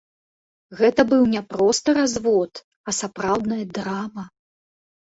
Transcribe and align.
Гэта 0.79 1.01
быў 1.11 1.23
не 1.33 1.41
проста 1.51 1.87
развод, 1.99 2.53
а 2.87 2.97
сапраўдная 3.03 3.63
драма. 3.81 4.31